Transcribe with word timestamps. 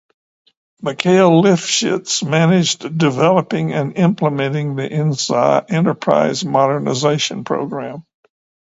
Mikhail 0.81 1.29
Lifshitz 1.43 2.23
managed 2.27 2.97
developing 2.97 3.71
and 3.73 3.95
implementing 3.95 4.75
the 4.75 4.87
enterprise 5.69 6.43
modernization 6.43 7.43
program. 7.43 8.03